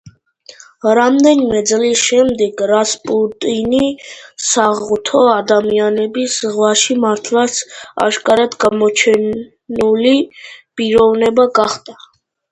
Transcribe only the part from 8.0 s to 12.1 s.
აშკარად გამორჩეული პიროვნება გახდა.